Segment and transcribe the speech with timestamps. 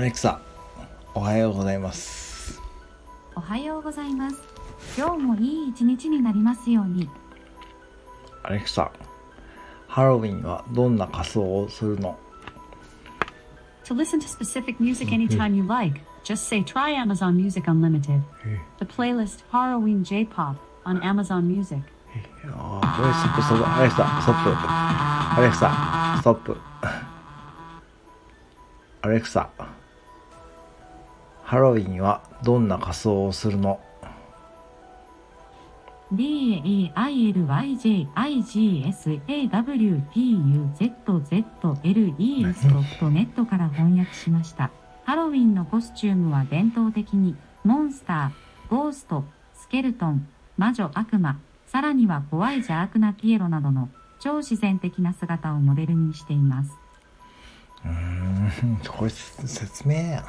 [0.00, 0.40] アレクサ、
[1.14, 2.58] おはようございます。
[3.36, 4.38] おはようございます。
[4.96, 7.06] 今日もいい一日になりますように。
[8.42, 8.90] アレクサ、
[9.88, 12.16] ハロウィンはどんな仮装をするの
[13.84, 18.22] To listen to specific music anytime you like, just say try Amazon Music Unlimited.
[18.78, 20.56] The playlist Halloween J-Pop
[20.86, 21.78] on Amazon Music.
[22.54, 22.90] ああ、
[23.36, 26.56] ストップ、ストップ、アレクサ、ストップ。
[26.56, 26.94] アレクサ、ストッ
[28.98, 28.98] プ。
[29.02, 29.76] アレクサ。
[31.50, 33.80] ハロウィンはどんな仮装をするの
[36.12, 40.94] d a e i l y j i g s a w p u z
[41.04, 41.34] z
[41.82, 42.66] l e s
[43.04, 44.70] n e t から翻訳しました。
[45.04, 49.24] ハロウィンのコスチュームは伝統的に、モンスター、ゴースト、
[49.60, 50.24] スケルトン、
[50.56, 53.88] 魔女悪魔、さらには怖い邪悪なピエロなどの
[54.20, 56.70] 超自然的な姿をモデルにしています。
[57.84, 60.24] うん、これ説明や。